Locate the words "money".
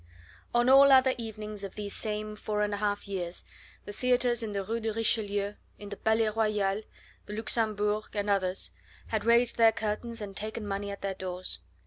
10.67-10.89